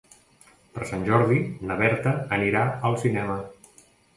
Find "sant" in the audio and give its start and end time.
0.91-1.03